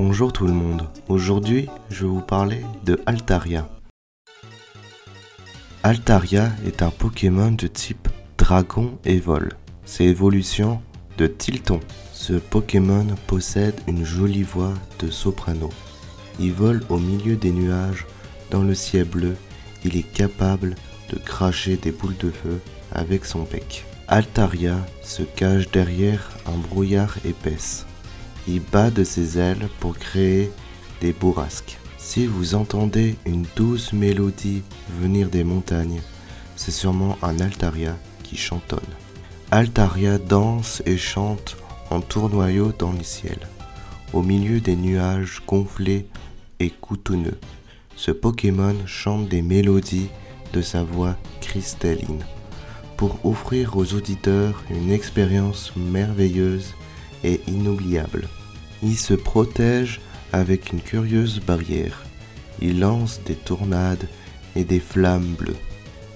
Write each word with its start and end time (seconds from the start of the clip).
Bonjour 0.00 0.32
tout 0.32 0.46
le 0.46 0.52
monde, 0.52 0.86
aujourd'hui 1.08 1.66
je 1.90 2.04
vais 2.04 2.10
vous 2.12 2.20
parler 2.20 2.60
de 2.84 3.00
Altaria. 3.04 3.68
Altaria 5.82 6.52
est 6.64 6.82
un 6.82 6.90
Pokémon 6.90 7.50
de 7.50 7.66
type 7.66 8.06
dragon 8.38 8.96
et 9.04 9.18
vol. 9.18 9.54
C'est 9.84 10.04
l'évolution 10.04 10.80
de 11.16 11.26
Tilton. 11.26 11.80
Ce 12.12 12.34
Pokémon 12.34 13.06
possède 13.26 13.74
une 13.88 14.04
jolie 14.04 14.44
voix 14.44 14.72
de 15.00 15.10
soprano. 15.10 15.68
Il 16.38 16.52
vole 16.52 16.84
au 16.90 16.98
milieu 16.98 17.34
des 17.34 17.50
nuages 17.50 18.06
dans 18.52 18.62
le 18.62 18.76
ciel 18.76 19.02
bleu. 19.02 19.34
Il 19.84 19.96
est 19.96 20.12
capable 20.12 20.76
de 21.12 21.18
cracher 21.18 21.76
des 21.76 21.90
boules 21.90 22.18
de 22.18 22.30
feu 22.30 22.60
avec 22.92 23.24
son 23.24 23.42
bec. 23.42 23.84
Altaria 24.06 24.76
se 25.02 25.24
cache 25.24 25.68
derrière 25.72 26.30
un 26.46 26.56
brouillard 26.56 27.16
épaisse. 27.24 27.84
Bat 28.72 28.90
de 28.90 29.04
ses 29.04 29.38
ailes 29.38 29.68
pour 29.78 29.98
créer 29.98 30.50
des 31.00 31.12
bourrasques. 31.12 31.78
Si 31.98 32.26
vous 32.26 32.54
entendez 32.54 33.16
une 33.26 33.44
douce 33.54 33.92
mélodie 33.92 34.62
venir 35.00 35.28
des 35.28 35.44
montagnes, 35.44 36.00
c'est 36.56 36.70
sûrement 36.70 37.18
un 37.22 37.38
Altaria 37.40 37.96
qui 38.22 38.36
chantonne. 38.36 38.80
Altaria 39.50 40.18
danse 40.18 40.82
et 40.86 40.96
chante 40.96 41.56
en 41.90 42.00
tournoyant 42.00 42.72
dans 42.78 42.92
le 42.92 43.02
ciel, 43.02 43.38
au 44.12 44.22
milieu 44.22 44.60
des 44.60 44.76
nuages 44.76 45.42
gonflés 45.46 46.06
et 46.58 46.70
coutonneux. 46.70 47.38
Ce 47.96 48.10
Pokémon 48.10 48.76
chante 48.86 49.28
des 49.28 49.42
mélodies 49.42 50.08
de 50.52 50.62
sa 50.62 50.82
voix 50.82 51.16
cristalline 51.40 52.24
pour 52.96 53.24
offrir 53.24 53.76
aux 53.76 53.94
auditeurs 53.94 54.62
une 54.70 54.90
expérience 54.90 55.72
merveilleuse 55.76 56.74
et 57.24 57.40
inoubliable. 57.46 58.28
Il 58.82 58.96
se 58.96 59.14
protège 59.14 60.00
avec 60.32 60.72
une 60.72 60.80
curieuse 60.80 61.40
barrière. 61.40 62.04
Il 62.60 62.80
lance 62.80 63.20
des 63.24 63.34
tornades 63.34 64.08
et 64.56 64.64
des 64.64 64.80
flammes 64.80 65.34
bleues. 65.38 65.56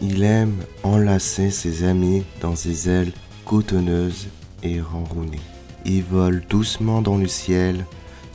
Il 0.00 0.22
aime 0.22 0.56
enlacer 0.82 1.50
ses 1.50 1.84
amis 1.84 2.24
dans 2.40 2.54
ses 2.54 2.88
ailes 2.88 3.12
coutonneuses 3.44 4.28
et 4.62 4.80
renrounées. 4.80 5.40
Il 5.84 6.02
vole 6.04 6.42
doucement 6.48 7.02
dans 7.02 7.16
le 7.16 7.28
ciel. 7.28 7.84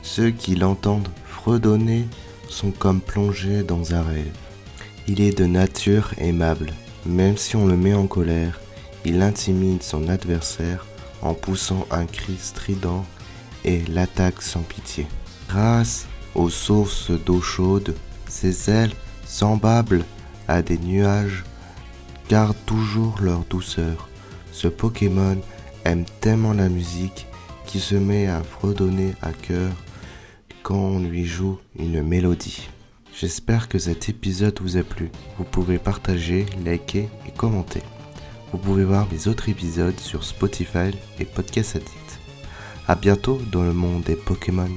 Ceux 0.02 0.30
qui 0.30 0.54
l'entendent 0.54 1.08
fredonner 1.26 2.04
sont 2.48 2.70
comme 2.70 3.00
plongés 3.00 3.62
dans 3.62 3.94
un 3.94 4.02
rêve. 4.02 4.32
Il 5.08 5.20
est 5.20 5.36
de 5.36 5.46
nature 5.46 6.12
aimable. 6.18 6.72
Même 7.06 7.36
si 7.36 7.56
on 7.56 7.66
le 7.66 7.76
met 7.76 7.94
en 7.94 8.06
colère, 8.06 8.60
il 9.04 9.20
intimide 9.20 9.82
son 9.82 10.08
adversaire 10.08 10.86
en 11.24 11.34
poussant 11.34 11.86
un 11.90 12.06
cri 12.06 12.36
strident 12.38 13.04
et 13.64 13.82
l'attaque 13.86 14.42
sans 14.42 14.62
pitié. 14.62 15.06
Grâce 15.48 16.06
aux 16.34 16.50
sources 16.50 17.10
d'eau 17.10 17.40
chaude, 17.40 17.94
ses 18.28 18.70
ailes, 18.70 18.92
semblables 19.24 20.04
à 20.46 20.62
des 20.62 20.78
nuages, 20.78 21.44
gardent 22.28 22.56
toujours 22.66 23.16
leur 23.20 23.40
douceur. 23.50 24.08
Ce 24.52 24.68
Pokémon 24.68 25.38
aime 25.84 26.04
tellement 26.20 26.52
la 26.52 26.68
musique 26.68 27.26
qu'il 27.66 27.80
se 27.80 27.94
met 27.94 28.28
à 28.28 28.42
fredonner 28.42 29.14
à 29.22 29.32
cœur 29.32 29.72
quand 30.62 30.76
on 30.76 31.00
lui 31.00 31.26
joue 31.26 31.58
une 31.78 32.02
mélodie. 32.02 32.68
J'espère 33.18 33.68
que 33.68 33.78
cet 33.78 34.08
épisode 34.08 34.58
vous 34.60 34.76
a 34.76 34.82
plu. 34.82 35.10
Vous 35.38 35.44
pouvez 35.44 35.78
partager, 35.78 36.46
liker 36.64 37.08
et 37.26 37.30
commenter. 37.30 37.82
Vous 38.54 38.60
pouvez 38.60 38.84
voir 38.84 39.08
mes 39.10 39.26
autres 39.26 39.48
épisodes 39.48 39.98
sur 39.98 40.22
Spotify 40.22 40.96
et 41.18 41.24
Podcast 41.24 41.74
Addict. 41.74 42.20
A 42.86 42.94
bientôt 42.94 43.40
dans 43.50 43.64
le 43.64 43.72
monde 43.72 44.04
des 44.04 44.14
Pokémon. 44.14 44.70